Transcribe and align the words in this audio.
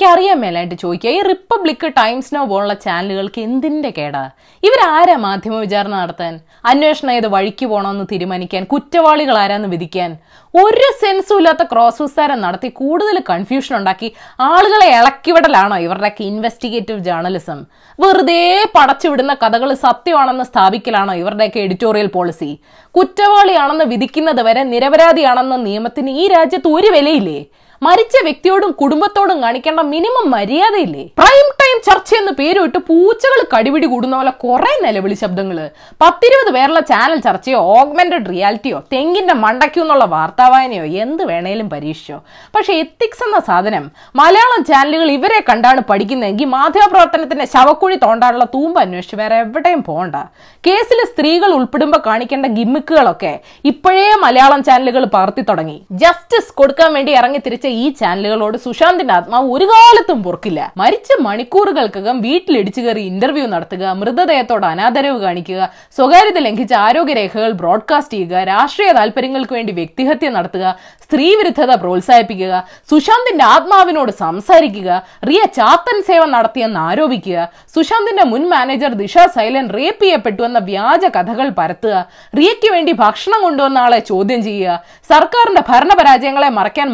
എനിക്കറിയാൻ 0.00 0.38
മേലായിട്ട് 0.40 0.76
ചോദിക്കുക. 0.82 1.10
ഈ 1.16 1.18
റിപ്പബ്ലിക് 1.28 1.84
ടൈംസ് 1.96 2.30
നോ 2.34 2.42
പോലുള്ള 2.50 2.74
ചാനലുകൾക്ക് 2.84 3.40
എന്തിന്റെ 3.46 3.90
കേടാ? 3.98 4.22
ഇവരാരാ 4.62 5.16
മാധ്യമ 5.24 5.56
വിചാരണ 5.64 5.94
നടത്താൻ? 6.02 6.34
അന്വേഷണം 6.70 7.10
ഏത് 7.16 7.26
വഴിക്ക് 7.34 7.66
പോകണമെന്ന് 7.72 8.06
തീരുമാനിക്കാൻ? 8.12 8.62
കുറ്റവാളികൾ 8.72 9.36
ആരാന്ന് 9.42 9.68
വിധിക്കാൻ? 9.74 10.10
ഒരു 10.54 10.88
സെൻസും 11.02 11.38
ഇല്ലാത്ത 11.40 11.62
ക്രോസ് 11.72 12.02
വിസ്താരം 12.02 12.40
നടത്തി 12.46 12.70
കൂടുതൽ 12.80 13.16
കൺഫ്യൂഷൻ 13.30 13.76
ഉണ്ടാക്കി 13.80 14.10
ആളുകളെ 14.48 14.88
ഇളക്കിവിടലാണോ 14.98 15.78
ഇവരുടെയൊക്കെ 15.86 16.24
ഇൻവെസ്റ്റിഗേറ്റീവ് 16.32 17.00
ജേർണലിസം 17.08 17.60
വെറുതെ 17.98 18.42
പടച്ചുവിടുന്ന 18.76 19.32
കഥകൾ 19.42 19.70
സത്യമാണെന്ന് 19.86 20.46
സ്ഥാപിക്കലാണോ 20.52 21.14
ഇവരുടെയൊക്കെ 21.22 21.60
എഡിറ്റോറിയൽ 21.66 22.10
പോളിസി 22.16 22.52
കുറ്റവാളിയാണെന്ന് 22.94 23.88
വിധിക്കുന്നത് 23.94 24.44
വരെ 24.48 24.62
നിരപരാധിയാണെന്ന 24.74 25.58
നിയമത്തിന് 25.68 26.12
ഈ 26.22 26.26
രാജ്യത്ത് 26.36 26.70
ഒരു 26.78 26.90
വിലയില്ലേ? 26.96 27.40
മരിച്ച 27.82 28.16
വ്യക്തിയോടും 28.22 28.72
കുടുംബത്തോടും 28.72 29.42
കാണിക്കേണ്ട 29.42 29.80
മിനിമം 29.80 30.30
മര്യാദയില്ലേ? 30.30 31.04
പ്രൈം 31.18 31.46
ടൈം 31.60 31.76
ചർച്ച 31.86 32.14
എന്ന് 32.14 32.32
പേരുവിട്ട് 32.32 32.78
പൂച്ചകൾ 32.78 33.40
കടിപിടി 33.52 33.86
കൂടുന്ന 33.86 34.16
പോലെ 34.16 34.30
കുറെ 34.30 34.72
നിലവിളി 34.86 35.14
ശബ്ദങ്ങൾ. 35.14 35.70
പത്തിരുപത് 36.02 36.54
പേരുള്ള 36.54 36.80
ചാനൽ 36.80 37.20
ചർച്ചയോ 37.20 37.58
ഓഗ്മെന്റഡ് 37.58 38.30
റിയാലിറ്റിയോ 38.30 38.82
തെങ്ങിന്റെ 38.92 39.34
മണ്ടയ്ക്കു 39.34 39.80
എന്നുള്ള 39.80 40.04
വാർത്താവായനയോ 40.04 40.84
എന്ത് 41.04 41.22
വേണേലും 41.24 41.70
പരീക്ഷിച്ചോ. 41.70 42.18
പക്ഷെ 42.56 42.72
എത്തിക്സ് 42.72 43.24
എന്ന 43.24 43.40
സാധനം 43.40 43.90
മലയാളം 44.16 44.64
ചാനലുകൾ 44.64 45.10
ഇവരെ 45.10 45.44
കണ്ടാണ് 45.48 45.80
പഠിക്കുന്നതെങ്കിൽ 45.90 46.44
മാധ്യമപ്രവർത്തനത്തിന്റെ 46.44 47.44
ശവക്കുഴി 47.44 47.96
തോണ്ടാനുള്ള 47.96 48.44
തൂമ്പ് 48.44 48.80
അന്വേഷിച്ച് 48.80 49.16
വേറെ 49.16 49.36
എവിടെയും 49.36 49.82
പോണ്ട. 49.82 50.16
കേസിൽ 50.66 51.06
സ്ത്രീകൾ 51.12 51.52
ഉൾപ്പെടുമ്പോൾ 51.52 52.02
കാണിക്കേണ്ട 52.06 52.46
ഗിമ്മിക്കുകളൊക്കെ 52.46 53.40
ഇപ്പോഴേ 53.64 54.14
മലയാളം 54.14 54.62
ചാനലുകൾ 54.62 55.04
പാർത്തി 55.04 55.40
തുടങ്ങി. 55.40 55.82
ജസ്റ്റിസ് 55.92 56.54
കൊടുക്കാൻ 56.54 56.94
വേണ്ടി 56.94 57.12
ഇറങ്ങി 57.12 57.38
തിരിച്ച 57.38 57.66
ഈ 57.80 57.86
ചാനലുകളോട് 58.00 58.56
സുശാന്തിന്റെ 58.64 59.14
ആത്മാവ് 59.16 59.48
ഒരു 59.56 59.66
കാലത്തും 59.70 60.18
പൊറുക്കില്ല. 60.26 60.60
മരിച്ച 60.80 61.08
മണിക്കൂറുകൾക്കകം 61.26 62.16
വീട്ടിലിടിച്ചു 62.26 62.80
കയറി 62.80 63.02
ഇന്റർവ്യൂ 63.12 63.46
നടത്തുക 63.54 63.84
മൃതദേഹത്തോട് 64.00 64.66
അനാദരവ് 64.70 65.18
കാണിക്കുക 65.24 65.60
സ്വകാര്യത 65.98 66.38
ലംഘിച്ച 66.46 66.74
ആരോഗ്യരേഖകൾ 66.86 67.52
ബ്രോഡ്കാസ്റ്റ് 67.62 68.16
ചെയ്യുക 68.16 68.44
രാഷ്ട്രീയ 68.52 68.90
താല്പര്യങ്ങൾക്ക് 68.98 69.54
വേണ്ടി 69.58 69.74
വ്യക്തിഹത്യ 69.80 70.30
നടത്തുക 70.36 70.64
സ്ത്രീവിരുദ്ധത 71.04 71.72
പ്രോത്സാഹിപ്പിക്കുക 71.82 72.54
സുശാന്തിന്റെ 72.90 73.44
ആത്മാവിനോട് 73.54 74.12
സംസാരിക്കുക 74.20 74.90
റിയ 75.30 75.42
ചാത്തൻ 75.58 75.96
സേവ 76.08 76.22
നടത്തിയെന്ന് 76.34 76.80
ആരോപിക്കുക 76.88 77.38
സുശാന്തിന്റെ 77.74 78.24
മുൻ 78.32 78.42
മാനേജർ 78.52 78.92
ദിശ 79.00 79.16
സൈലൻ 79.36 79.66
റേപ്പ് 79.76 80.02
ചെയ്യപ്പെട്ടു 80.04 80.42
എന്ന 80.48 80.60
വ്യാജ 80.68 81.04
കഥകൾ 81.16 81.48
പരത്തുക 81.58 81.96
റിയയ്ക്ക് 82.38 82.68
വേണ്ടി 82.74 82.92
ഭക്ഷണം 83.02 83.40
കൊണ്ടുവന്ന 83.42 83.78
ആളെ 83.78 84.00
ചോദ്യം 84.10 84.40
ചെയ്യുക 84.42 84.76
സർക്കാരിന്റെ 85.10 85.62
ഭരണപരാജയങ്ങളെ 85.70 86.50
മറയ്ക്കാൻ 86.58 86.88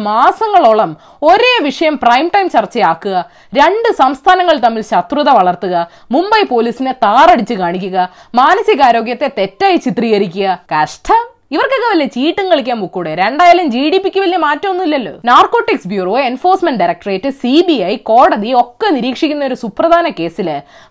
മാസങ്ങളോളം 0.67 0.91
ഒരേ 1.29 1.53
വിഷയം 1.67 1.95
പ്രൈം 2.03 2.25
ടൈം 2.33 2.47
ചർച്ചയാക്കുക 2.55 3.15
രണ്ട് 3.59 3.89
സംസ്ഥാനങ്ങൾ 4.01 4.55
തമ്മിൽ 4.65 4.83
ശത്രുത 4.91 5.29
വളർത്തുക 5.39 5.75
മുംബൈ 6.15 6.41
പോലീസിനെ 6.51 6.93
താറടിച്ച് 7.05 7.55
കാണിക്കുക 7.61 7.97
മാനസികാരോഗ്യത്തെ 8.41 9.29
തെറ്റായി 9.39 9.79
ചിത്രീകരിക്കുക. 9.85 10.47
കഷ്ടം. 10.73 11.23
ഇവർക്കൊക്കെ 11.51 11.87
വല്ല 11.89 12.05
ചീട്ടും 12.13 12.45
കളിക്കാൻ 12.51 12.77
മുക്കൂടെ 12.79 13.11
രണ്ടായാലും 13.19 13.67
ജി 13.73 13.83
ഡി 13.91 13.99
പിക്ക് 14.03 14.19
വലിയ 14.23 14.37
മാറ്റമൊന്നുമില്ലല്ലോ. 14.45 15.13
Narcotics 15.29 15.87
bureau 15.91 16.13
enforcement 16.29 16.79
directorate 16.81 17.29
C 17.41 17.53
B 17.67 17.75
I 17.91 17.93
കോടതി 18.09 18.49
ഒക്കെ 18.61 18.87
നിരീക്ഷിക്കുന്ന 18.95 19.43
ഒരു 19.49 19.57
സുപ്രധാന 19.61 20.07
കേസിൽ 20.17 20.47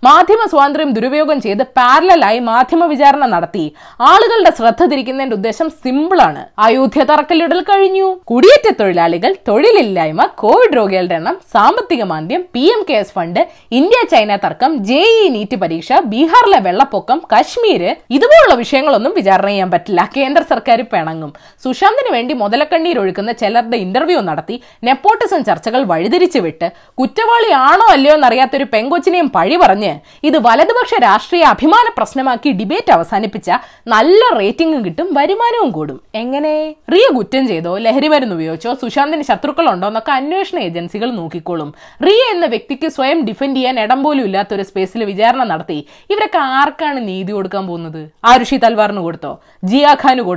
മാധ്യമ 0.07 0.43
സ്വാതന്ത്ര്യം 0.53 0.93
ദുരുപയോഗം 0.97 1.41
ചെയ്ത് 1.47 1.65
പാരലായി 1.79 2.41
മാധ്യമ 2.51 2.85
വിചാരണ 2.93 3.27
നടത്തി. 3.35 3.65
ആളുകളുടെ 4.11 4.53
ശ്രദ്ധ 4.61 4.83
തിരിക്കുന്നതിന്റെ 4.93 5.37
ഉദ്ദേശം 5.41 5.71
സിമ്പിളാണ് 5.83 6.43
അയോധ്യ 6.67 7.05
തറക്കല്ലിടൽ 7.13 7.61
കഴിഞ്ഞു. 7.73 8.09
കുടിയേറ്റ 8.33 8.69
തൊഴിലാളികൾ 8.81 9.35
തൊഴിലില്ലായ്മ 9.51 10.27
കോവിഡ് 10.45 10.77
രോഗികളുടെ 10.79 11.17
എണ്ണം 11.21 11.37
സാമ്പത്തിക 11.55 12.03
മാന്ദ്യം 12.15 12.45
P 12.57 12.65
M 12.77 12.83
K 12.91 12.99
S 13.03 13.15
fund 13.19 13.43
India 13.81 14.03
China 14.15 14.33
തർക്കം 14.47 14.73
ജെ 14.91 15.03
ഇ 15.21 15.29
നീറ്റ് 15.37 15.59
പരീക്ഷ 15.65 15.93
ബീഹാറിലെ 16.15 16.63
വെള്ളപ്പൊക്കം 16.71 17.21
കശ്മീര് 17.35 17.93
ഇതുപോലുള്ള 18.19 18.57
വിഷയങ്ങളൊന്നും 18.65 19.15
വിചാരണ 19.21 19.49
ചെയ്യാൻ 19.55 19.71
പറ്റില്ല. 19.77 20.01
കേന്ദ്ര 20.17 20.43
സർക്കാർ 20.53 20.81
പിണങ്ങും. 20.93 21.33
സുശാന്തിന് 21.65 22.11
വേണ്ടി 22.17 22.35
മുതലക്കണ്ണീർ 22.43 22.99
ഒഴുക്കുന്ന 23.03 23.33
ചിലരുടെ 23.43 23.79
ഇന്റർവ്യൂ 23.87 24.21
നടത്തി 24.31 24.57
നെപ്പോട്ടിസം 24.89 25.43
ചർച്ചകൾ 25.49 25.83
വഴിതിരിച്ചു 25.93 26.41
വിട്ട് 26.47 26.69
കുറ്റവാളിയാണോ 27.01 27.87
അല്ലയോ 27.95 28.15
എന്നറിയാത്തൊരു 28.19 28.67
പെങ്കൊച്ചിനെയും 28.75 29.29
പഴി 29.37 29.57
പറഞ്ഞ് 29.65 29.93
ഇത് 30.29 30.39
വലതുപക്ഷ 30.47 31.01
രാഷ്ട്രീയ 31.07 31.45
അഭിമാന 31.55 31.87
പ്രശ്നമാക്കി 31.99 32.51
ഡിബേറ്റ് 32.61 32.93
അവസാനിപ്പിച്ച 32.97 33.51
നല്ല 33.95 34.21
റേറ്റിംഗും 34.39 34.81
കിട്ടും 34.87 35.09
വരുമാനവും 35.19 35.71
കൂടും. 35.77 35.99
എങ്ങനെ? 36.23 36.55
റിയ 36.95 37.07
കുറ്റം 37.17 37.45
ചെയ്തോ 37.51 37.73
ലഹരി 37.87 38.09
മരുന്ന് 38.13 38.35
ഉപയോഗിച്ചോ 38.39 38.73
സുശാന്തിന് 38.83 39.25
ശത്രുക്കളുണ്ടോ 39.31 39.89
എന്നൊക്കെ 39.93 40.13
അന്വേഷണ 40.13 40.59
ഏജൻസികൾ 40.69 41.09
നോക്കിക്കോളും. 41.21 41.71
റിയ 42.07 42.23
എന്ന 42.35 42.47
വ്യക്തിക്ക് 42.47 42.89
സ്വയം 42.97 43.19
ഡിഫെൻഡ് 43.29 43.57
ചെയ്യാൻ 43.57 43.81
ഇടം 43.81 44.01
പോലും 44.05 44.25
ഇല്ലാത്ത 44.29 44.55
ഒരു 44.55 44.63
സ്പേസിൽ 44.63 45.05
വിചാരണ 45.05 45.43
നടത്തി. 45.53 45.79
ഇവരൊക്കെ 46.11 46.39
ആർക്കാണ് 46.61 47.09
നീതി 47.09 47.33
കൊടുക്കാൻ 47.33 47.65
പോകുന്നത്? 47.67 48.03
ആരുഷി 48.25 48.57
തൽവാറിന് 48.65 49.01
കൊടുത്തോ? 49.01 49.33
ജിയാ 49.65 49.93
ഖാന് 50.03 50.21
കൊടുത്തോ? 50.21 50.36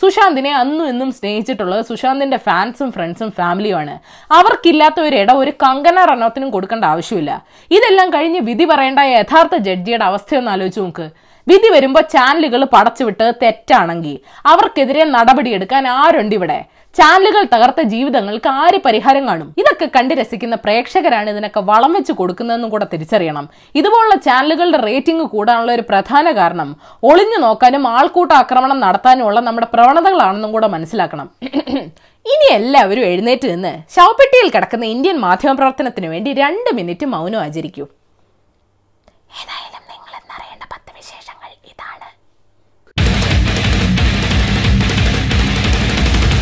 സുശാന്തിനെ 0.00 0.52
അന്നും 0.52 0.88
എന്നും 0.88 1.12
സ്നേഹിച്ചിട്ടുള്ളത് 1.12 1.82
സുശാന്തിന്റെ 1.84 2.36
ഫാൻസും 2.36 2.92
ഫ്രണ്ട്സും 2.92 3.30
ഫാമിലിയുമാണ് 3.30 3.98
അവർക്കില്ലാത്ത 4.30 5.00
ഒരു 5.00 5.16
ഇട 5.16 5.32
ഒരു 5.32 5.50
കങ്കന 5.50 6.04
റണോത്തിനും 6.04 6.50
കൊടുക്കേണ്ട 6.50 6.84
ആവശ്യമില്ല. 6.84 7.46
ഇതെല്ലാം 7.70 8.10
കഴിഞ്ഞ് 8.10 8.40
വിധി 8.40 8.64
പറയേണ്ട 8.64 8.98
യഥാർത്ഥ 8.98 9.56
ജഡ്ജിയുടെ 9.56 10.04
അവസ്ഥയൊന്ന് 10.04 10.50
ആലോചിച്ച് 10.50 10.80
നോക്ക്. 10.80 11.29
വിധി 11.50 11.68
വരുമ്പോൾ 11.74 12.04
ചാനലുകൾ 12.14 12.62
പടച്ചുവിട്ട് 12.74 13.26
തെറ്റാണെങ്കിൽ 13.42 14.16
അവർക്കെതിരെ 14.52 15.04
നടപടിയെടുക്കാൻ 15.16 15.84
ആരുണ്ട് 16.00 16.34
ഇവിടെ? 16.38 16.58
ചാനലുകൾ 16.96 17.42
തകർത്ത 17.52 17.80
ജീവിതങ്ങൾക്ക് 17.92 18.48
ആര് 18.62 18.78
പരിഹാരം 18.86 19.24
കാണും? 19.28 19.48
ഇതൊക്കെ 19.60 19.86
കണ്ട് 19.96 20.12
രസിക്കുന്ന 20.20 20.56
പ്രേക്ഷകരാണ് 20.64 21.28
ഇതിനൊക്കെ 21.34 21.60
വളം 21.70 21.92
വെച്ച് 21.96 22.12
കൊടുക്കുന്നതെന്നും 22.12 22.70
കൂടെ 22.72 22.86
തിരിച്ചറിയണം. 22.92 23.44
ഇതുപോലുള്ള 23.80 24.16
ചാനലുകളുടെ 24.26 24.80
റേറ്റിംഗ് 24.88 25.26
കൂടാനുള്ള 25.34 25.72
ഒരു 25.78 25.84
പ്രധാന 25.90 26.32
കാരണം 26.40 26.70
ഒളിഞ്ഞു 27.10 27.38
നോക്കാനും 27.46 27.86
ആൾക്കൂട്ട 27.96 28.32
ആക്രമണം 28.42 28.80
നടത്താനുമുള്ള 28.86 29.40
നമ്മുടെ 29.48 29.68
പ്രവണതകളാണെന്നും 29.74 30.52
കൂടെ 30.56 30.70
മനസ്സിലാക്കണം. 30.76 31.28
ഇനി 32.32 32.46
എല്ലാവരും 32.58 33.04
എഴുന്നേറ്റ് 33.10 33.46
നിന്ന് 33.52 33.72
ശവപ്പെട്ടിയിൽ 33.96 34.48
കിടക്കുന്ന 34.54 34.84
ഇന്ത്യൻ 34.94 35.16
മാധ്യമ 35.16 35.28
മാധ്യമപ്രവർത്തനത്തിന് 35.30 36.08
വേണ്ടി 36.12 36.30
രണ്ട് 36.40 36.70
മിനിറ്റ് 36.78 37.06
മൗനം 37.12 37.40
ആചരിക്കൂ. 37.44 37.84
ഏതായാലും 39.40 39.79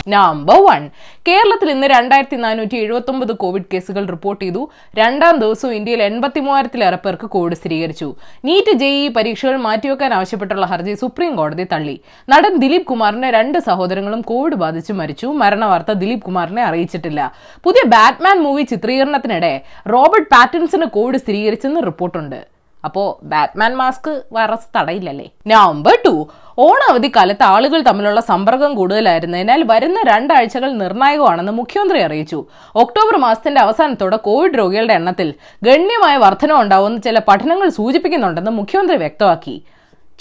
നമ്പർ 0.08 0.58
വൺ 0.66 0.91
കേരളത്തിൽ 1.28 1.70
ഇന്ന് 1.70 1.86
രണ്ടായിരത്തി 1.86 2.36
നാനൂറ്റി 2.36 2.76
എഴുപത്തി 2.76 3.10
ഒമ്പത് 3.10 3.32
കോവിഡ് 3.32 3.62
കേസുകൾ 3.72 4.06
റിപ്പോർട്ട് 4.06 4.44
ചെയ്തു. 4.44 4.70
രണ്ടാം 4.94 5.36
ദിവസവും 5.36 5.74
ഇന്ത്യയിൽ 5.74 6.02
എൺപത്തി 6.02 6.41
മൂവായിരത്തിലേറെ 6.41 6.96
പേർക്ക് 6.96 7.26
കോവിഡ് 7.26 7.54
സ്ഥിരീകരിച്ചു. 7.54 8.14
നീറ്റ് 8.44 8.72
ജെഇ 8.72 9.08
പരീക്ഷകൾ 9.08 9.56
മാറ്റിവെക്കാൻ 9.56 10.14
ആവശ്യപ്പെട്ടുള്ള 10.14 10.66
ഹർജി 10.66 10.94
സുപ്രീം 10.94 11.36
കോടതി 11.36 11.66
തള്ളി. 11.72 12.00
നടൻ 12.28 12.56
ദിലീപ് 12.56 12.86
കുമാറിന്റെ 12.86 13.30
രണ്ട് 13.30 13.58
സഹോദരങ്ങളും 13.58 14.20
കോവിഡ് 14.20 14.54
ബാധിച്ച് 14.54 14.92
മരിച്ചു. 14.92 15.26
മരണവാർത്ത 15.26 15.92
ദിലീപ് 15.92 16.22
കുമാറിനെ 16.22 16.62
അറിയിച്ചിട്ടില്ല. 16.62 17.32
പുതിയ 17.64 17.88
ബാറ്റ്മാൻ 17.88 18.38
മൂവി 18.38 18.62
ചിത്രീകരണത്തിനിടെ 18.62 19.60
റോബർട്ട് 19.92 20.30
പാറ്റിൻസിന് 20.30 20.86
കോവിഡ് 20.86 21.16
സ്ഥിരീകരിച്ചെന്ന് 21.16 21.80
റിപ്പോർട്ടുണ്ട്. 21.86 22.57
അപ്പോ 22.84 23.20
ബാറ്റ്മാൻ 23.22 23.76
മാസ്ക് 23.76 24.22
വൈറസ് 24.32 24.78
തടയില്ലല്ലേ? 24.78 25.30
നമ്പർ 25.46 25.98
ടു 26.06 26.28
ഓണാവധി 26.58 27.12
കാലത്ത് 27.16 27.42
ആളുകൾ 27.42 27.80
തമ്മിലുള്ള 27.82 28.20
സമ്പർക്കം 28.20 28.74
കൂടുതലായിരുന്നതിനാൽ 28.74 29.62
വരുന്ന 29.62 30.02
രണ്ടാഴ്ചകൾ 30.06 30.72
നിർണായകമാണെന്ന് 30.72 31.52
മുഖ്യമന്ത്രി 31.52 32.00
അറിയിച്ചു. 32.00 32.44
ഒക്ടോബർ 32.74 33.16
മാസത്തിന്റെ 33.16 33.60
അവസാനത്തോടെ 33.60 34.16
കോവിഡ് 34.16 34.58
രോഗികളുടെ 34.58 34.94
എണ്ണത്തിൽ 34.94 35.34
ഗണ്യമായ 35.62 36.16
വർധന 36.16 36.52
ഉണ്ടാവുമെന്ന് 36.52 37.02
ചില 37.02 37.18
പഠനങ്ങൾ 37.28 37.68
സൂചിപ്പിക്കുന്നുണ്ടെന്ന് 37.68 38.50
മുഖ്യമന്ത്രി 38.50 38.96
വ്യക്തമാക്കി. 38.96 39.64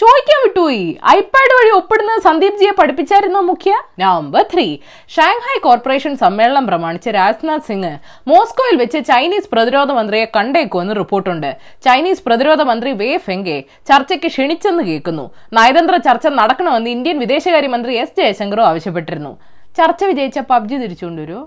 ചോദിക്കാൻ 0.01 0.39
വിട്ടുപോയി. 0.45 0.83
ഐപാഡ് 1.13 1.53
വഴി 1.57 1.69
ഒപ്പിടുന്ന 1.77 2.13
സന്ദീപ് 2.25 2.59
ജിയെ 2.61 2.73
പഠിപ്പിച്ചായിരുന്നു 2.79 3.39
മുഖ്യ? 3.47 3.71
നവംബർ 4.01 4.43
ത്രീ 4.51 4.65
ഷാങ്ഹായ് 5.15 5.61
കോർപ്പറേഷൻ 5.65 6.13
സമ്മേളനം 6.23 6.65
പ്രമാണിച്ച് 6.69 7.09
രാജ്നാഥ് 7.17 7.67
സിംഗ് 7.69 7.91
മോസ്കോയിൽ 8.31 8.75
വെച്ച് 8.83 8.99
ചൈനീസ് 9.09 9.51
പ്രതിരോധ 9.53 9.89
മന്ത്രിയെ 9.99 10.27
കണ്ടേക്കുമെന്ന് 10.37 10.95
റിപ്പോർട്ടുണ്ട്. 11.01 11.49
ചൈനീസ് 11.87 12.23
പ്രതിരോധ 12.27 12.61
മന്ത്രി 12.71 12.93
വേ 13.01 13.09
ഫെങ്കെ 13.27 13.57
ചർച്ചയ്ക്ക് 13.91 14.31
ക്ഷണിച്ചെന്ന് 14.35 14.85
കേൾക്കുന്നു. 14.91 15.25
നയതന്ത്ര 15.59 15.97
ചർച്ച 16.09 16.27
നടക്കണമെന്ന് 16.41 16.91
ഇന്ത്യൻ 16.97 17.17
വിദേശകാര്യമന്ത്രി 17.25 17.95
എസ് 18.05 18.17
ജയശങ്കറും 18.21 18.67
ആവശ്യപ്പെട്ടിരുന്നു. 18.71 19.33
ചർച്ച 19.79 20.03
വിജയിച്ച 20.11 20.39
പബ്ജി 20.51 20.75
തിരിച്ചുകൊണ്ടുവരുമോ 20.83 21.43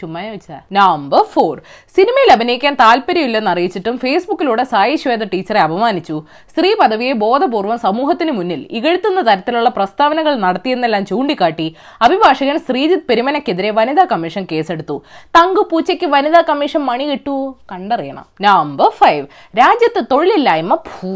ചുമ്മാ 0.00 0.20
ചോദിച്ചതാ 0.26 0.60
നമ്പർ 0.78 1.22
ഫോർ 1.34 1.54
സിനിമയിൽ 1.96 2.30
അഭിനയിക്കാൻ 2.34 2.74
താല്പര്യമില്ലെന്ന് 2.80 3.50
അറിയിച്ചിട്ടും 3.52 3.94
ഫേസ്ബുക്കിലൂടെ 4.02 4.64
സായി 4.72 4.96
ശ്വേത 4.96 5.24
ടീച്ചറെ 5.32 5.60
അപമാനിച്ചു. 5.60 6.16
സ്ത്രീ 6.52 6.70
പദവിയെ 6.80 7.12
ബോധപൂർവം 7.22 7.78
സമൂഹത്തിന് 7.86 8.32
മുന്നിൽ 8.38 8.60
ഇകഴ്ത്തുന്ന 8.78 9.20
തരത്തിലുള്ള 9.28 9.68
പ്രസ്താവനകൾ 9.68 10.34
നടത്തിയെന്നെല്ലാം 10.44 11.06
ചൂണ്ടിക്കാട്ടി 11.10 11.66
അഭിഭാഷകൻ 12.02 12.58
ശ്രീജിത്ത് 12.68 13.08
പെരുമനക്കെതിരെ 13.08 13.70
വനിതാ 13.70 14.04
കമ്മീഷൻ 14.12 14.46
കേസെടുത്തു. 14.52 14.96
തങ്കു 15.38 15.64
പൂച്ചയ്ക്ക് 15.70 16.06
വനിതാ 16.14 16.40
കമ്മീഷൻ 16.50 16.82
മണി 16.90 17.04
കിട്ടൂ? 17.10 17.36
കണ്ടറിയണം. 17.72 18.26
നമ്പർ 18.40 18.90
ഫൈവ് 19.00 19.24
രാജ്യത്ത് 19.60 20.02
തൊഴിലില്ലായ്മ 20.12 20.74
ഭൂ 20.88 21.12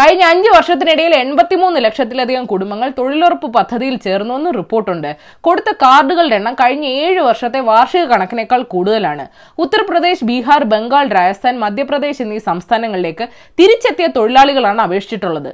കഴിഞ്ഞ 0.00 0.22
അഞ്ച് 0.32 0.50
വർഷത്തിനിടയിൽ 0.56 1.14
എൺപത്തിമൂന്ന് 1.14 1.80
ലക്ഷത്തിലധികം 1.86 2.44
കുടുംബങ്ങൾ 2.54 2.88
തൊഴിലുറപ്പ് 2.98 3.48
പദ്ധതിയിൽ 3.58 3.96
ചേർന്നുവെന്ന് 4.06 4.50
റിപ്പോർട്ടുണ്ട്. 4.58 5.10
കൊടുത്ത 5.40 5.70
കാർഡുകളുടെ 5.84 6.36
എണ്ണം 6.40 6.54
കഴിഞ്ഞ 6.54 6.86
ഏഴ് 7.04 7.20
വർഷത്തെ 7.20 7.60
വാർഷിക 7.70 8.04
കണക്കിനേക്കാൾ 8.16 8.62
കൂടുതലാണ്. 8.74 9.26
ഉത്തർപ്രദേശ് 9.64 10.26
ബീഹാർ 10.30 10.64
ബംഗാൾ 10.74 11.06
രാജസ്ഥാൻ 11.18 11.56
മധ്യപ്രദേശ് 11.66 12.22
എന്നീ 12.26 12.40
സംസ്ഥാനങ്ങളിലേക്ക് 12.50 13.26
തിരിച്ചെത്തിയ 13.60 14.08
തൊഴിലാളികളാണ് 14.18 14.82
അപേക്ഷിച്ചിട്ടുള്ളത്. 14.88 15.52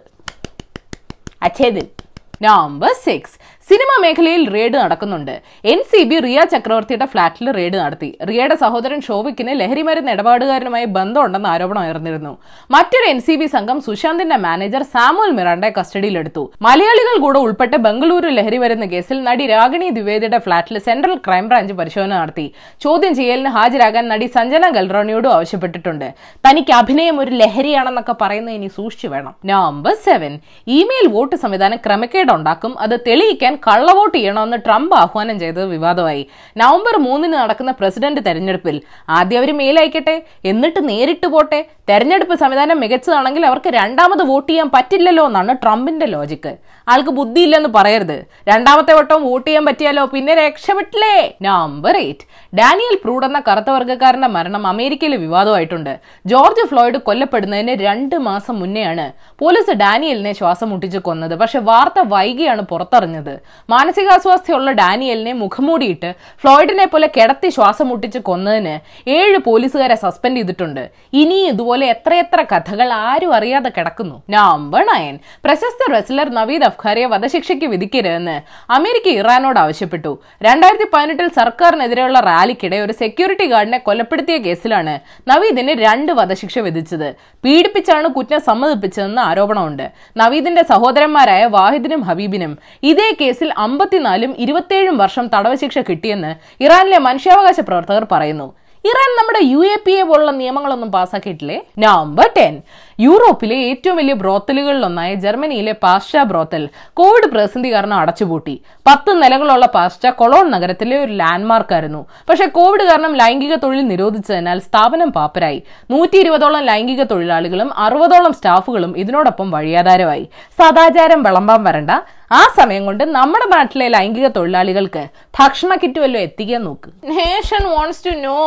നമ്പർ 2.45 2.93
സിക്സ് 3.07 3.35
സിനിമാ 3.69 3.95
മേഖലയിൽ 4.03 4.43
റെയ്ഡ് 4.55 4.75
നടക്കുന്നുണ്ട്. 4.75 5.35
എൻ 5.65 5.81
സി 5.91 6.03
ബി 6.05 6.17
റിയ 6.19 6.45
ചക്രവർത്തിയുടെ 6.53 7.07
ഫ്ളാറ്റിൽ 7.07 7.51
റെയ്ഡ് 7.59 7.77
നടത്തി. 7.77 8.19
റിയയുടെ 8.29 8.55
സഹോദരൻ 8.55 9.01
ഷോവിക്കിന് 9.01 9.61
ലഹരിമരുന്ന് 9.61 10.13
ഇടപാടുകാരനുമായി 10.13 10.85
ബന്ധമുണ്ടെന്ന് 10.97 11.49
ആരോപണം 11.49 11.83
ഉയർന്നിരുന്നു. 11.83 12.39
മറ്റൊരു 12.71 13.11
എൻ 13.11 13.21
സി 13.21 13.37
ബി 13.37 13.47
സംഘം 13.47 13.81
സുശാന്തിന്റെ 13.81 14.37
മാനേജർ 14.37 14.83
സാമുൽ 14.83 15.31
മിറാണ്ടെ 15.31 15.73
കസ്റ്റഡിയിലെടുത്തു. 15.81 16.53
മലയാളികൾ 16.63 17.23
കൂടെ 17.23 17.39
ഉൾപ്പെട്ട് 17.39 17.77
ബംഗളൂരു 17.77 18.29
ലഹരിമരുന്ന് 18.29 18.87
കേസിൽ 18.87 19.23
നടി 19.29 19.47
രാഗിണി 19.47 19.91
ദ്വിവേദിയുടെ 19.91 20.39
ഫ്ളാറ്റിൽ 20.39 20.79
സെൻട്രൽ 20.79 21.17
ക്രൈംബ്രാഞ്ച് 21.29 21.73
പരിശോധന 21.73 22.13
നടത്തി. 22.23 22.47
ചോദ്യം 22.81 23.15
ചെയ്യലിന് 23.15 23.49
ഹാജരാകാൻ 23.49 24.09
നടി 24.09 24.27
സഞ്ജന 24.27 24.69
ഗൽറോണിയോടും 24.69 25.33
ആവശ്യപ്പെട്ടിട്ടുണ്ട്. 25.33 26.09
തനിക്ക് 26.49 26.73
അഭിനയം 26.73 27.21
ഒരു 27.21 27.31
ലഹരിയാണെന്നൊക്കെ 27.31 28.15
പറയുന്നത് 28.21 28.55
ഇനി 28.55 28.67
സൂക്ഷിച്ചു 28.67 29.09
വേണം. 29.09 29.35
Number 29.45 29.95
seven. 30.09 30.39
ഇമെയിൽ 30.67 31.07
വോട്ട് 31.07 31.37
സംവിധാനം 31.37 31.77
ക്രമക്കേടുണ്ടാക്കും. 31.87 32.79
അത് 32.79 33.01
തെളിയിക്കാൻ 33.09 33.52
കള്ളവോട്ട് 33.67 34.17
ചെയ്യണമെന്ന് 34.19 34.59
ട്രംപ് 34.67 34.95
ആഹ്വാനം 35.03 35.37
ചെയ്തത് 35.43 35.67
വിവാദമായി. 35.75 36.23
നവംബർ 36.57 36.97
മൂന്നിന് 37.07 37.35
നടക്കുന്ന 37.35 37.75
പ്രസിഡന്റ് 37.81 38.21
തെരഞ്ഞെടുപ്പിൽ 38.27 38.77
ആദ്യം 39.19 39.41
അവർ 39.43 39.53
മേലയക്കട്ടെ 39.61 40.17
എന്നിട്ട് 40.45 40.89
നേരിട്ട് 40.89 41.27
പോട്ടെ. 41.27 41.61
തെരഞ്ഞെടുപ്പ് 41.91 42.35
സംവിധാനം 42.43 42.81
മികച്ചതാണെങ്കിൽ 42.81 43.45
അവർക്ക് 43.47 43.71
രണ്ടാമത് 43.81 44.23
വോട്ട് 44.31 44.49
ചെയ്യാൻ 44.51 44.69
പറ്റില്ലല്ലോ 44.77 45.25
എന്നാണ് 45.31 45.55
ട്രംപിന്റെ 45.63 46.07
ലോജിക്ക് 46.07 46.53
ആൾക്ക് 46.89 47.11
ബുദ്ധി 47.11 47.31
ബുദ്ധിയില്ലെന്ന് 47.33 47.69
പറയരുത്. 47.77 48.19
രണ്ടാമത്തെ 48.49 48.93
വട്ടം 48.97 49.21
വോട്ട് 49.27 49.45
ചെയ്യാൻ 49.47 49.65
പറ്റിയാലോ? 49.67 50.03
പിന്നെ 50.13 50.33
രക്ഷപ്പെട്ടില്ലേ? 50.35 51.15
നമ്പർ 51.47 51.95
എയ്റ്റ് 52.01 52.25
ഡാനിയൽ 52.59 52.95
പ്രൂഡ് 53.03 53.25
എന്ന 53.29 53.39
കറുത്ത 53.47 53.71
വർഗക്കാരന്റെ 53.75 54.29
മരണം 54.35 54.67
അമേരിക്കയിൽ 54.71 55.15
വിവാദമായിട്ടുണ്ട് 55.23 55.93
ജോർജ് 56.31 56.65
ഫ്ലോയിഡ് 56.71 56.99
കൊല്ലപ്പെടുന്നതിന് 57.07 57.75
രണ്ട് 57.87 58.17
മാസം 58.27 58.55
മുന്നെയാണ് 58.63 59.07
പോലീസ് 59.43 59.77
ഡാനിയലിനെ 59.83 60.33
ശ്വാസം 60.41 60.69
മുട്ടിച്ച് 60.73 61.01
കൊന്നത്. 61.07 61.35
പക്ഷെ 61.43 61.59
വാർത്ത 61.71 62.05
വൈകിയാണ് 62.13 62.63
പുറത്തറിഞ്ഞത്. 62.73 63.33
മാനസികാസ്വാസ്ഥ്യമുള്ള 63.75 64.73
ഡാനിയലിനെ 64.83 65.33
മുഖംമൂടിയിട്ട് 65.43 66.11
ഫ്ലോയിഡിനെ 66.43 66.87
പോലെ 66.95 67.11
കിടത്തി 67.17 67.49
ശ്വാസം 67.49 67.89
മുട്ടിച്ച് 67.93 68.23
കൊന്നതിന് 68.29 68.77
ഏഴ് 69.19 69.41
പോലീസുകാരെ 69.49 69.99
സസ്പെൻഡ് 70.05 70.37
ചെയ്തിട്ടുണ്ട്. 70.37 70.85
ഇനി 71.23 71.41
ഇതുപോലെ 71.53 71.87
എത്രയെത്ര 71.95 72.43
കഥകൾ 72.55 72.93
ആരും 72.93 73.35
അറിയാതെ 73.41 73.73
കിടക്കുന്നു. 73.79 74.19
നമ്പർ 74.37 74.85
നയൻ 74.93 75.17
പ്രശസ്ത 75.49 75.91
റെസ്ലർ 75.97 76.31
നവീദ് 76.41 76.69
അഫ്ഖാരിയെ 76.73 77.07
വധശിക്ഷയ്ക്ക് 77.15 77.67
വിധിക്കരുതെന്ന് 77.75 78.37
അമേരിക്ക 78.77 79.09
ഇറാനോട് 79.21 79.59
ആവശ്യപ്പെട്ടു. 79.65 80.13
രണ്ടായിരത്തി 80.47 80.89
പതിനെട്ടിൽ 80.95 81.29
സർക്കാരിനെതിരെയുള്ള 81.41 82.21
റാലിക്കിടെ 82.31 82.79
ഒരു 82.87 82.95
സെക്യൂരിറ്റി 83.03 83.47
ഗാർഡിനെ 83.53 83.81
കൊലപ്പെടുത്തിയ 83.89 84.39
കേസിലാണ് 84.47 84.95
നവീദിന് 85.31 85.75
രണ്ട് 85.85 86.13
വധശിക്ഷ 86.21 86.59
വിധിച്ചത്. 86.67 87.09
പീഡിപ്പിച്ചാണ് 87.45 88.09
കുറ്റം 88.17 88.41
സമ്മതിപ്പിച്ചതെന്ന് 88.49 89.23
ആരോപണമുണ്ട്. 89.29 89.87
നവീദിന്റെ 90.23 90.63
സഹോദരന്മാരായ 90.73 91.45
വാഹിദിനും 91.59 92.03
ഹബീബിനും 92.09 92.55
ഇതേ 92.91 93.09
കേസിൽ 93.21 93.51
അമ്പത്തിനാലും 93.67 94.33
ഇരുപത്തിയേഴും 94.45 94.97
വർഷം 95.05 95.27
തടവ് 95.35 95.57
ശിക്ഷ 95.63 95.79
കിട്ടിയെന്ന് 95.91 96.33
ഇറാനിലെ 96.65 96.99
മനുഷ്യാവകാശ 97.09 97.61
പ്രവർത്തകർ 97.69 98.07
പറയുന്നു. 98.13 98.49
ഇറാൻ 98.85 99.11
നമ്മുടെ 99.19 99.41
യു 99.43 99.61
എ 99.67 99.75
പി 99.87 99.93
എ 99.93 100.03
പോലുള്ള 100.03 100.31
നിയമങ്ങളൊന്നും 100.31 100.93
പാസ്സാക്കിയിട്ടില്ലേ? 100.93 101.59
നമ്പർ 101.79 102.31
ടെൻ 102.37 102.63
യൂറോപ്പിലെ 103.01 103.57
ഏറ്റവും 103.57 103.97
വലിയ 103.97 104.15
ബ്രോത്തലുകളിലൊന്നായ 104.15 105.15
ജർമ്മനിയിലെ 105.15 105.75
പാസ്റ്റ 105.83 106.23
ബ്രോത്തൽ 106.23 106.69
കോവിഡ് 106.95 107.29
പ്രതിസന്ധി 107.31 107.73
കാരണം 107.73 107.97
അടച്ചുപൂട്ടി. 107.97 108.55
പത്ത് 108.87 109.23
നിലകളുള്ള 109.23 109.67
പാസ്റ്റ 109.67 110.07
കൊളോൺ 110.09 110.51
നഗരത്തിലെ 110.51 110.97
ഒരു 111.05 111.13
ലാൻഡ്മാർക്ക് 111.13 111.75
ആയിരുന്നു 111.75 112.07
പക്ഷേ 112.29 112.47
കോവിഡ് 112.47 112.87
കാരണം 112.91 113.15
ലൈംഗിക 113.15 113.55
തൊഴിൽ 113.55 113.87
നിരോധിച്ചതിനാൽ 113.89 114.59
സ്ഥാപനം 114.59 115.13
പാപ്പരായി. 115.13 115.63
നൂറ്റി 115.91 116.19
ഇരുപതോളം 116.19 116.65
ലൈംഗിക 116.71 117.03
തൊഴിലാളികളും 117.03 117.71
അറുപതോളം 117.79 118.33
സ്റ്റാഫുകളും 118.33 118.99
ഇതിനോടൊപ്പം 118.99 119.51
വഴിയാധാരമായി. 119.51 120.29
സദാചാരം 120.59 121.23
വിളമ്പാൻ 121.23 121.65
വരണ്ട. 121.65 121.91
ആ 122.33 122.43
സമയം 122.59 122.83
കൊണ്ട് 122.85 123.05
നമ്മുടെ 123.17 123.47
നാട്ടിലെ 123.55 123.87
ലൈംഗിക 123.89 124.27
തൊഴിലാളികൾക്ക് 124.27 125.03
ഭക്ഷണ 125.39 125.75
കിറ്റ് 125.75 126.01
വല്ലതും 126.01 126.23
എത്തിക്കാൻ 126.23 126.63
നോക്ക്. 126.65 126.89
Nation 127.19 127.63
wants 127.69 128.05
to 128.07 128.13
know 128.21 128.39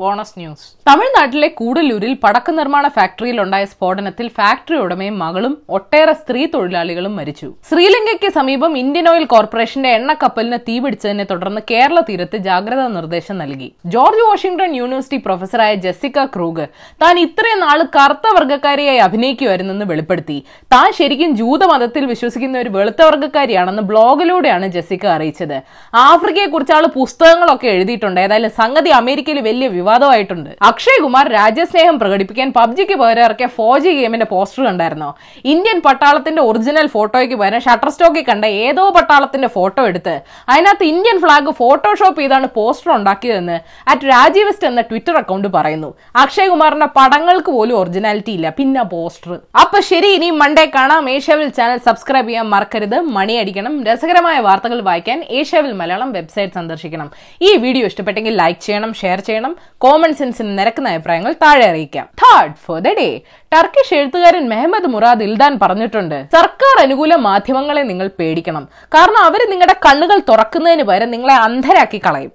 bonus 0.00 0.34
news. 0.38 0.64
തമിഴ്നാട്ടിലെ 0.88 1.48
കൂടലൂരിൽ 1.58 2.12
പടക്ക 2.24 2.50
നിർമ്മാണ 2.50 2.86
ഫാക്ടറിയിൽ 2.96 3.38
ഉണ്ടായ 3.44 3.64
സ്ഫോടനത്തിൽ 3.64 4.26
ഫാക്ടറി 4.38 4.76
ഉടമയും 4.84 5.16
മകളും 5.22 5.54
ഒട്ടേറെ 5.76 6.14
സ്ത്രീ 6.22 6.42
തൊഴിലാളികളും 6.54 7.14
മരിച്ചു. 7.18 7.48
ശ്രീലങ്കയ്ക്ക് 7.70 8.28
സമീപം 8.38 8.72
ഇന്ത്യൻ 8.82 9.06
ഓയിൽ 9.12 9.24
കോർപ്പറേഷന്റെ 9.24 9.90
എണ്ണക്കപ്പലിന് 9.98 10.58
തീപിടിച്ചതിനെ 10.68 11.24
തുടർന്ന് 11.30 11.60
കേരള 11.70 12.00
തീരത്ത് 12.08 12.38
ജാഗ്രതാ 12.48 12.86
നിർദ്ദേശം 12.96 13.38
നൽകി. 13.42 13.68
ജോർജ് 13.94 14.24
വാഷിംഗ്ടൺ 14.28 14.74
യൂണിവേഴ്സിറ്റി 14.80 15.20
പ്രൊഫസറായ 15.26 15.74
ജെസിക്ക 15.86 16.24
ക്രൂഗ് 16.34 16.66
താൻ 17.04 17.14
ഇത്രയും 17.24 17.60
നാൾ 17.66 17.78
കറുത്ത 17.96 18.34
വർഗക്കാരിയായി 18.36 19.02
അഭിനയിക്കുമായിരുന്നെന്ന് 19.06 19.86
വെളിപ്പെടുത്തി. 19.92 20.38
താൻ 20.74 20.88
ശരിക്കും 21.00 21.32
ജൂതമതത്തിൽ 21.40 22.04
വിശ്വസിക്കുന്ന 22.12 22.58
ഒരു 22.64 22.72
വെളുത്ത 22.78 23.02
വർഗക്കാരിയാണെന്ന് 23.02 23.82
ബ്ലോഗിലൂടെയാണ് 23.92 24.66
ജെസിക്ക 24.76 25.06
അറിയിച്ചത്. 25.16 25.56
ആഫ്രിക്കയെ 25.94 26.46
കുറിച്ചാണ് 26.46 26.86
പുസ്തകങ്ങളൊക്കെ 26.98 27.68
എഴുതിയിട്ടുണ്ട്. 27.76 28.20
ഏതായാലും 28.26 28.52
സംഗതി 28.60 28.90
അമേരിക്കയിൽ 29.00 29.40
വലിയ 29.40 29.66
വിവാദമായിട്ടുണ്ട് 29.86 30.50
അക്ഷയ് 30.62 31.02
കുമാർ 31.02 31.26
രാജ്യസ്നേഹം 31.28 31.98
പ്രകടിപ്പിക്കാൻ 31.98 32.48
പബ്ജിക്ക് 32.56 32.94
പകരം 33.02 33.24
ഇറക്കിയ 33.24 33.46
ഫോജി 33.56 33.90
ഗെയിമിന്റെ 33.98 34.26
പോസ്റ്റർ 34.30 34.62
കണ്ടായിരുന്നോ? 34.64 35.10
ഇന്ത്യൻ 35.44 35.78
പട്ടാളത്തിന്റെ 35.86 36.42
ഒറിജിനൽ 36.42 36.86
ഫോട്ടോയ്ക്ക് 36.86 37.34
പകരം 37.34 37.60
ഷട്ടർ 37.60 37.88
സ്റ്റോക്കിൽ 37.88 38.24
കണ്ട 38.28 38.44
ഏതോ 38.44 38.84
പട്ടാളത്തിന്റെ 38.96 39.48
ഫോട്ടോ 39.48 39.82
എടുത്ത് 39.90 40.14
അതിനകത്ത് 40.48 40.84
ഇന്ത്യൻ 40.84 41.18
ഫ്ളാഗ് 41.20 41.50
ഫോട്ടോഷോപ്പ് 41.60 42.20
ചെയ്താണ് 42.20 42.48
പോസ്റ്റർ 42.54 42.90
ഉണ്ടാക്കിയതെന്ന് 42.94 43.56
അറ്റ് 43.90 44.08
രാജീവസ്റ്റ് 44.08 44.66
എന്ന 44.66 44.80
ട്വിറ്റർ 44.80 45.16
അക്കൗണ്ട് 45.16 45.48
പറയുന്നു. 45.56 45.90
അക്ഷയ് 46.16 46.48
കുമാറിന്റെ 46.48 46.88
പടങ്ങൾക്ക് 46.96 47.50
പോലും 47.56 47.78
ഒറിജിനാലിറ്റി 47.78 48.32
ഇല്ല. 48.38 48.48
പിന്നെ 48.58 48.82
പോസ്റ്റർ. 48.94 49.32
അപ്പൊ 49.62 49.80
ശരി 49.90 50.10
ഇനി 50.18 50.30
മൺഡേ 50.42 50.64
കാണാം. 50.74 51.10
ഏഷ്യാവിൽ 51.10 51.48
ചാനൽ 51.58 51.78
സബ്സ്ക്രൈബ് 51.86 52.28
ചെയ്യാൻ 52.28 52.48
മറക്കരുത്. 52.54 52.98
മണി 53.18 53.32
അടിക്കണം. 53.42 53.74
രസകരമായ 53.84 54.38
വാർത്തകൾ 54.48 54.80
വായിക്കാൻ 54.90 55.24
ഏഷ്യാവിൽ 55.38 55.72
മലയാളം 55.72 56.12
വെബ്സൈറ്റ് 56.12 56.52
സന്ദർശിക്കണം. 56.52 57.10
ഈ 57.42 57.56
വീഡിയോ 57.64 57.86
ഇഷ്ടപ്പെട്ടെങ്കിൽ 57.86 58.34
ലൈക്ക് 58.42 58.60
ചെയ്യണം 58.66 58.92
ഷെയർ 59.02 59.20
ചെയ്യണം. 59.20 59.54
കോമൺ 59.84 60.12
സെൻസിന് 60.18 60.58
നിരക്കുന്ന 60.58 60.88
അഭിപ്രായങ്ങൾ 60.88 61.32
താഴെ 61.42 61.64
അറിയിക്കാം. 61.70 62.06
Third 62.22 62.54
for 62.64 62.78
the 62.80 62.92
day 62.98 63.08
Turkish 63.54 63.94
എഴുത്തുകാരൻ 63.94 64.44
മെഹമ്മദ് 64.52 64.88
മുറാദ് 64.94 65.26
ഇൽദാൻ 65.28 65.58
പറഞ്ഞിട്ടുണ്ട് 65.62 66.16
സർക്കാർ 66.36 66.76
അനുകൂല 66.84 67.14
മാധ്യമങ്ങളെ 67.28 67.82
നിങ്ങൾ 67.82 68.10
പേടിക്കണം. 68.20 68.64
കാരണം 68.96 69.22
അവർ 69.28 69.42
നിങ്ങളുടെ 69.52 69.76
കണ്ണുകൾ 69.86 70.20
തുറക്കുന്നതിന് 70.30 70.82
പകരം 70.82 71.10
നിങ്ങളെ 71.10 71.34
അന്ധരാക്കി 71.46 72.00
കളയും. 72.06 72.32